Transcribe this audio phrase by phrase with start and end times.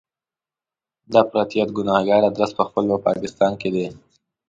[1.11, 3.87] د افراطیت ګنهګار ادرس په خپله په پاکستان کې دی.